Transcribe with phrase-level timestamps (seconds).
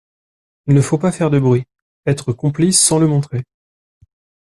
[0.65, 1.65] Il ne faut pas faire de bruit,
[2.07, 3.43] être complice sans le montrer.